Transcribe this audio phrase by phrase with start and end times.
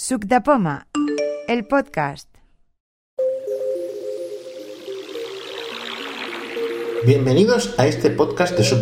[0.00, 0.24] Suc
[1.46, 2.26] el podcast.
[7.04, 8.80] Bienvenidos a este podcast de Suc.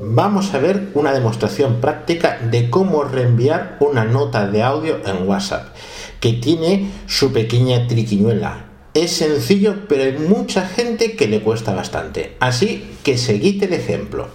[0.00, 5.74] Vamos a ver una demostración práctica de cómo reenviar una nota de audio en WhatsApp,
[6.20, 8.66] que tiene su pequeña triquiñuela.
[8.94, 12.36] Es sencillo, pero hay mucha gente que le cuesta bastante.
[12.38, 14.28] Así que seguid el ejemplo.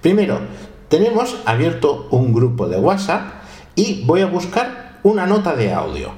[0.00, 0.40] Primero,
[0.88, 3.34] tenemos abierto un grupo de WhatsApp
[3.74, 6.12] y voy a buscar una nota de audio.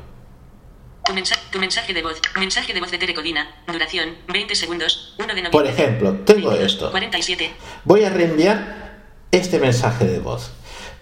[1.04, 2.20] Tu mensaje, tu mensaje de voz.
[2.38, 3.48] Mensaje de voz de Terecodina.
[3.66, 5.14] Duración 20 segundos.
[5.18, 5.50] 1 de.
[5.50, 6.90] Por ejemplo, tengo 22, esto.
[6.90, 7.50] 47.
[7.84, 8.92] Voy a reenviar
[9.32, 10.52] este mensaje de voz.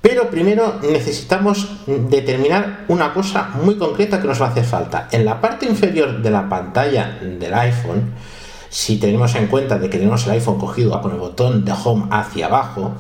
[0.00, 5.08] Pero primero necesitamos determinar una cosa muy concreta que nos va a hacer falta.
[5.12, 8.14] En la parte inferior de la pantalla del iPhone,
[8.70, 12.06] si tenemos en cuenta de que tenemos el iPhone cogido con el botón de home
[12.10, 12.94] hacia abajo,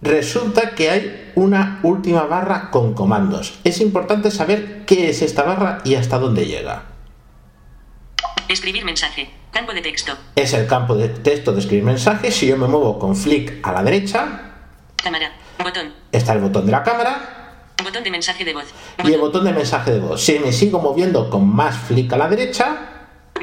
[0.00, 3.58] resulta que hay una última barra con comandos.
[3.64, 6.82] Es importante saber qué es esta barra y hasta dónde llega.
[8.48, 9.30] Escribir mensaje.
[9.52, 10.12] Campo de texto.
[10.36, 12.34] Es el campo de texto de escribir mensajes.
[12.36, 14.42] Si yo me muevo con flick a la derecha,
[15.02, 15.32] Cámara.
[15.62, 15.92] Botón.
[16.12, 18.66] está el botón de la cámara Botón de mensaje de voz.
[19.04, 20.20] y el botón de mensaje de voz.
[20.22, 22.76] Si me sigo moviendo con más flick a la derecha,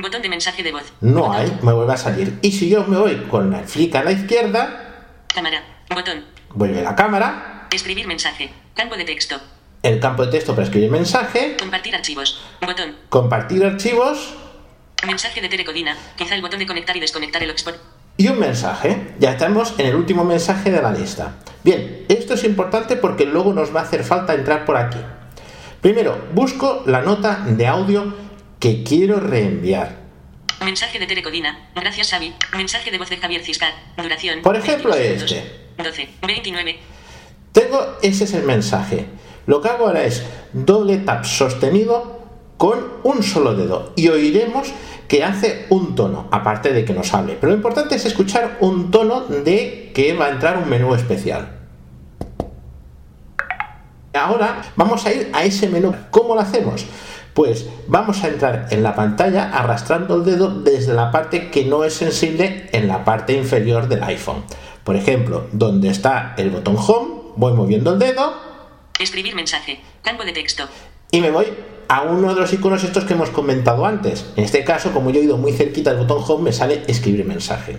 [0.02, 0.84] Botón de mensaje de voz.
[1.02, 1.36] no Botón.
[1.36, 2.40] hay, me vuelve a salir.
[2.42, 4.82] Y si yo me voy con el flick a la izquierda,
[5.34, 5.64] Cámara.
[5.94, 6.24] Botón.
[6.54, 8.52] vuelve la cámara, Escribir mensaje.
[8.76, 9.40] Campo de texto.
[9.84, 12.42] el campo de texto para escribir mensaje, Compartir archivos.
[12.62, 12.96] Botón.
[13.10, 14.34] compartir archivos
[15.06, 15.96] Mensaje de Telecodina.
[16.18, 17.76] Quizá el botón de conectar y desconectar el hotspot.
[18.18, 19.14] y un mensaje.
[19.20, 21.36] Ya estamos en el último mensaje de la lista.
[21.64, 24.98] Bien, esto es importante porque luego nos va a hacer falta entrar por aquí.
[25.82, 28.16] Primero, busco la nota de audio
[28.60, 29.98] que quiero reenviar.
[30.64, 31.70] Mensaje de Telecodina.
[31.76, 32.34] Gracias, Xavi.
[32.56, 33.74] Mensaje de voz de Javier Ciscar.
[33.98, 34.42] Duración.
[34.42, 35.36] Por ejemplo, 22 este.
[35.44, 35.86] segundos.
[35.98, 36.10] 12.
[36.26, 36.80] 29.
[37.56, 39.06] Tengo, ese es el mensaje.
[39.48, 42.20] Lo que hago ahora es doble tap sostenido
[42.58, 44.74] con un solo dedo y oiremos
[45.08, 47.38] que hace un tono, aparte de que nos hable.
[47.40, 51.48] Pero lo importante es escuchar un tono de que va a entrar un menú especial.
[54.14, 55.96] Ahora vamos a ir a ese menú.
[56.12, 56.86] ¿Cómo lo hacemos?
[57.34, 61.86] Pues vamos a entrar en la pantalla arrastrando el dedo desde la parte que no
[61.86, 64.44] es sensible en la parte inferior del iPhone.
[64.84, 68.34] Por ejemplo, donde está el botón Home, voy moviendo el dedo
[69.00, 69.82] Escribir mensaje.
[70.04, 70.68] Campo de texto.
[71.12, 71.48] y me voy
[71.88, 74.26] a uno de los iconos estos que hemos comentado antes.
[74.36, 77.26] En este caso, como yo he ido muy cerquita del botón Home, me sale escribir
[77.26, 77.78] mensaje.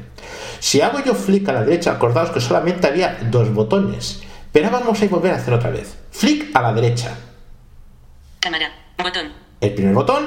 [0.61, 4.23] Si hago yo flick a la derecha, acordaos que solamente había dos botones.
[4.53, 5.97] Pero vamos a volver a hacer otra vez.
[6.13, 7.17] Flick a la derecha.
[8.41, 8.71] Cámara.
[9.03, 9.33] Botón.
[9.61, 10.27] El primer botón,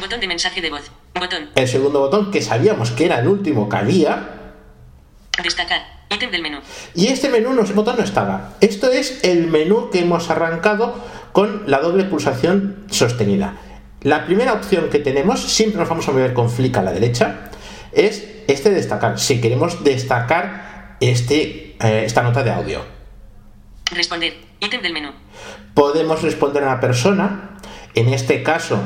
[0.00, 0.90] Botón de mensaje de voz.
[1.14, 1.50] Botón.
[1.54, 4.28] el segundo botón que sabíamos que era el último que había.
[5.42, 5.82] Destacar.
[6.14, 6.58] Ítem del menú.
[6.94, 8.54] Y este menú, botón no estaba.
[8.60, 10.94] Esto es el menú que hemos arrancado
[11.32, 13.56] con la doble pulsación sostenida.
[14.02, 17.50] La primera opción que tenemos, siempre nos vamos a mover con flick a la derecha,
[17.92, 19.18] es este destacar.
[19.18, 22.84] Si queremos destacar este, eh, esta nota de audio.
[23.90, 24.34] Responder.
[24.60, 25.10] Ítem del menú.
[25.74, 27.58] Podemos responder a una persona.
[27.94, 28.78] En este caso,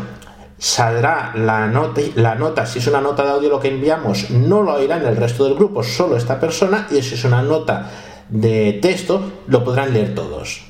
[0.59, 4.63] saldrá la nota, la nota, si es una nota de audio lo que enviamos, no
[4.63, 6.89] lo oirán el resto del grupo, solo esta persona.
[6.91, 7.91] Y si es una nota
[8.29, 10.65] de texto, lo podrán leer todos.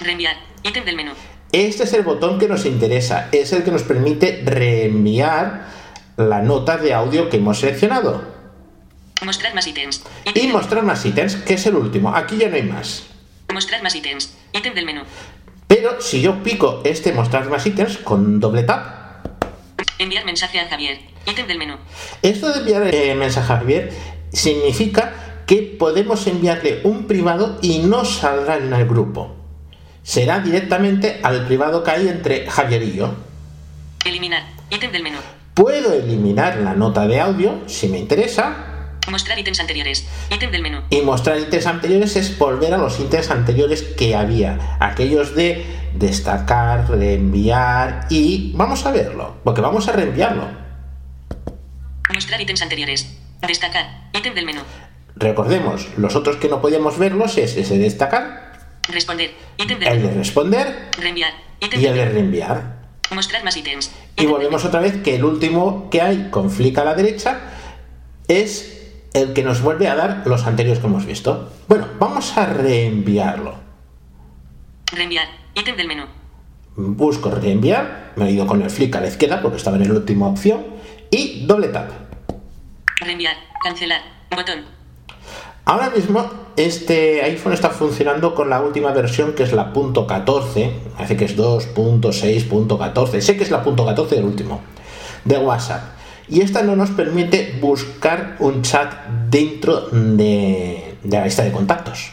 [0.00, 0.36] Reenviar.
[0.62, 1.12] Ítem del menú.
[1.52, 5.66] Este es el botón que nos interesa, es el que nos permite reenviar
[6.16, 8.22] la nota de audio que hemos seleccionado.
[9.24, 10.04] Mostrar más ítems.
[10.24, 12.14] Y Ítem mostrar más ítems, que es el último.
[12.14, 13.06] Aquí ya no hay más.
[13.52, 14.34] Mostrar más ítems.
[14.52, 15.02] Ítem del menú.
[15.68, 18.98] Pero si yo pico este mostrar más ítems con doble tap,
[19.98, 20.98] Enviar mensaje a Javier.
[21.26, 21.74] Ítem del menú.
[22.22, 23.92] esto de enviar eh, mensaje a Javier
[24.32, 25.12] significa
[25.46, 29.34] que podemos enviarle un privado y no saldrá en el grupo.
[30.02, 33.14] Será directamente al privado que hay entre Javier y yo.
[34.04, 34.44] Eliminar.
[34.70, 35.18] Ítem del menú.
[35.54, 38.67] Puedo eliminar la nota de audio si me interesa
[39.10, 40.06] Mostrar ítems anteriores.
[40.30, 40.82] Ítem del menú.
[40.90, 45.64] Y mostrar ítems anteriores es volver a los ítems anteriores que había, aquellos de
[45.94, 50.48] destacar, reenviar y vamos a verlo, porque vamos a reenviarlo.
[52.12, 53.16] Mostrar ítems anteriores.
[53.46, 54.10] Destacar.
[54.12, 54.60] Ítem del menú.
[55.16, 58.48] Recordemos, los otros que no podíamos verlos es ese de destacar,
[58.88, 59.32] Responder.
[59.58, 61.32] Ítem del el de responder Reenviar.
[61.60, 62.78] Ítem y el de reenviar.
[63.14, 63.90] Mostrar más ítems.
[64.16, 67.40] Y volvemos otra vez que el último que hay con flick a la derecha
[68.28, 68.77] es
[69.18, 71.50] el que nos vuelve a dar los anteriores que hemos visto.
[71.68, 73.54] Bueno, vamos a reenviarlo.
[74.92, 75.26] Reenviar.
[75.54, 76.04] Ítem del menú.
[76.76, 79.94] busco reenviar, me he ido con el flick a la izquierda porque estaba en la
[79.94, 80.64] última opción
[81.10, 81.90] y doble tap.
[83.00, 83.34] Reenviar.
[83.62, 84.00] Cancelar.
[84.30, 84.64] Botón.
[85.64, 91.16] Ahora mismo este iPhone está funcionando con la última versión que es la .14, hace
[91.16, 94.60] que es 2.6.14, sé que es la .14 del último,
[95.24, 95.97] de WhatsApp.
[96.28, 98.92] Y esta no nos permite buscar un chat
[99.30, 102.12] dentro de, de la lista de contactos.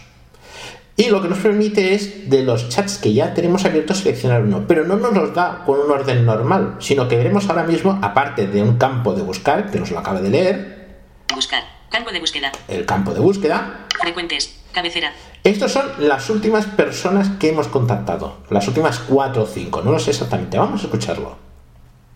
[0.98, 4.64] Y lo que nos permite es de los chats que ya tenemos abiertos seleccionar uno,
[4.66, 8.48] pero no nos los da con un orden normal, sino que veremos ahora mismo, aparte
[8.48, 10.96] de un campo de buscar, que nos lo acaba de leer.
[11.34, 11.64] Buscar.
[11.90, 12.52] Campo de búsqueda.
[12.70, 13.88] El campo de búsqueda.
[14.00, 14.56] Frecuentes.
[14.72, 15.12] Cabecera.
[15.44, 20.00] Estos son las últimas personas que hemos contactado, las últimas cuatro o cinco, no lo
[20.00, 21.38] sé exactamente, vamos a escucharlo.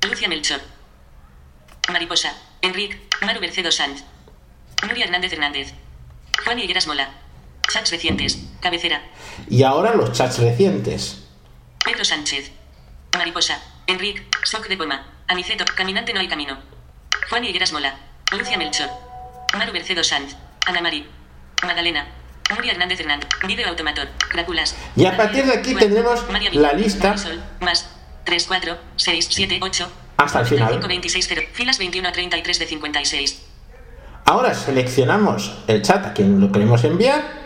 [0.10, 0.60] Lucia Melchor.
[1.92, 2.34] Mariposa.
[2.62, 3.00] Enrique.
[3.22, 4.04] Maru Mercedo Sanz.
[4.88, 5.74] Nuria Hernández Hernández.
[6.44, 7.10] Juan Higueras Mola.
[7.72, 8.40] Chats recientes.
[8.62, 9.02] Cabecera.
[9.50, 11.24] Y ahora los chats recientes.
[11.84, 12.52] Pedro Sánchez.
[13.18, 13.62] Mariposa.
[13.88, 14.26] Enrique.
[14.44, 15.06] Soc de Poma.
[15.28, 15.66] Aniceto.
[15.66, 16.58] Caminante no hay camino.
[17.30, 17.96] Juan Higueras Mola.
[18.32, 18.90] Lucia Melchor.
[19.58, 20.36] Maru Mercedo Sanz.
[20.66, 21.08] Ana Mari.
[21.64, 22.08] Magdalena.
[22.56, 23.30] Nuria Hernández Hernández.
[23.46, 24.10] Video Automator.
[24.30, 24.76] Crápulas.
[24.96, 27.16] Y a partir de aquí tendremos la lista.
[27.60, 27.90] Más.
[28.26, 29.92] 3, 4, 6, 7, 8.
[30.20, 30.74] Hasta el final.
[30.74, 31.42] 5, 26, 0.
[31.54, 33.46] Filas 21 a 33 de 56.
[34.26, 37.40] Ahora seleccionamos el chat a quien lo queremos enviar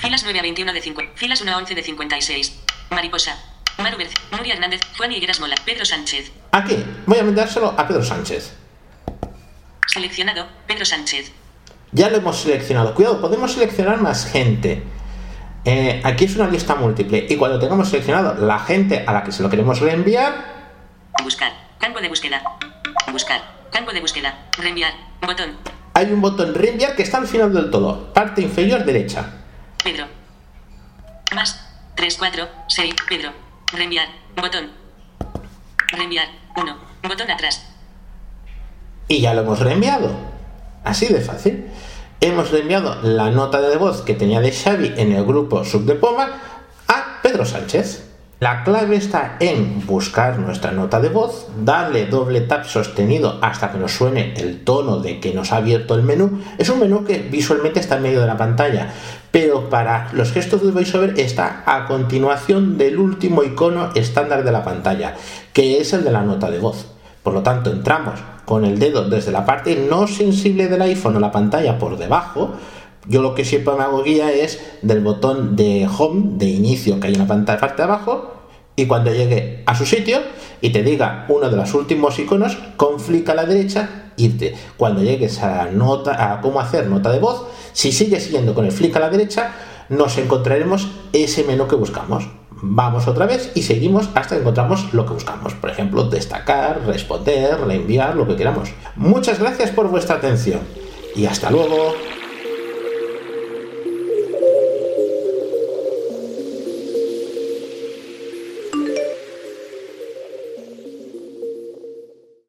[0.00, 1.02] Filas 9 a 21 de 5.
[1.14, 2.60] Filas 1 a 11 de 56.
[2.90, 3.36] Mariposa.
[3.78, 4.14] Maru Berce.
[4.30, 4.80] Nuria Hernández.
[4.96, 5.54] Juan Higueras Mola.
[5.66, 6.32] Pedro Sánchez.
[6.52, 8.54] Aquí, voy a mandárselo a Pedro Sánchez.
[9.86, 10.46] Seleccionado.
[10.66, 11.32] Pedro Sánchez.
[11.90, 12.94] Ya lo hemos seleccionado.
[12.94, 14.82] Cuidado, podemos seleccionar más gente.
[15.64, 17.26] Eh, aquí es una lista múltiple.
[17.28, 20.52] Y cuando tengamos seleccionado la gente a la que se lo queremos reenviar,
[21.22, 21.52] Buscar.
[21.82, 22.40] Campo de búsqueda.
[23.10, 23.42] Buscar.
[23.72, 24.46] Campo de búsqueda.
[24.56, 24.92] Reenviar.
[25.20, 25.56] Botón.
[25.94, 29.28] hay un botón reenviar que está al final del todo, parte inferior derecha.
[29.82, 30.06] Pedro.
[31.34, 31.60] Más.
[31.96, 32.94] 3, 4, 6.
[33.08, 33.32] Pedro.
[33.72, 34.06] Reenviar.
[34.36, 34.70] Botón.
[35.88, 36.28] Reenviar.
[36.54, 36.76] 1.
[37.02, 37.66] Botón atrás.
[39.08, 40.14] Y ya lo hemos reenviado.
[40.84, 41.66] Así de fácil.
[42.20, 45.96] Hemos reenviado la nota de voz que tenía de Xavi en el grupo Sub de
[45.96, 46.30] Poma
[46.86, 48.11] a Pedro Sánchez.
[48.42, 53.78] La clave está en buscar nuestra nota de voz, darle doble tap sostenido hasta que
[53.78, 56.40] nos suene el tono de que nos ha abierto el menú.
[56.58, 58.88] Es un menú que visualmente está en medio de la pantalla,
[59.30, 64.64] pero para los gestos del VoiceOver está a continuación del último icono estándar de la
[64.64, 65.14] pantalla,
[65.52, 66.86] que es el de la nota de voz.
[67.22, 71.20] Por lo tanto, entramos con el dedo desde la parte no sensible del iPhone o
[71.20, 72.56] la pantalla por debajo.
[73.06, 77.08] Yo lo que siempre me hago guía es del botón de home, de inicio que
[77.08, 78.42] hay en la pantalla parte de abajo,
[78.76, 80.20] y cuando llegue a su sitio
[80.60, 84.54] y te diga uno de los últimos iconos, con flick a la derecha, irte.
[84.76, 88.72] Cuando llegues a nota, a cómo hacer nota de voz, si sigues siguiendo con el
[88.72, 89.52] flick a la derecha,
[89.88, 92.28] nos encontraremos ese menú que buscamos.
[92.50, 95.52] Vamos otra vez y seguimos hasta que encontramos lo que buscamos.
[95.54, 98.70] Por ejemplo, destacar, responder, reenviar, lo que queramos.
[98.94, 100.60] Muchas gracias por vuestra atención
[101.16, 101.94] y hasta luego.